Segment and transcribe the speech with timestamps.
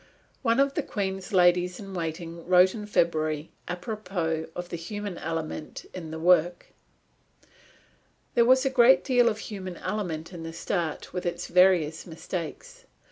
[0.41, 5.85] One of the Queen's ladies in waiting wrote in February, apropos of the human element
[5.93, 6.71] in the work:
[8.33, 12.85] "There was a great deal of human element in the start with its various mistakes.